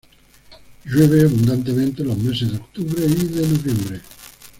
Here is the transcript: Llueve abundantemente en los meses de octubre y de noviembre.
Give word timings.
Llueve 0.85 1.25
abundantemente 1.25 2.01
en 2.01 2.07
los 2.07 2.17
meses 2.17 2.49
de 2.49 2.57
octubre 2.57 3.05
y 3.05 3.13
de 3.27 3.47
noviembre. 3.47 4.01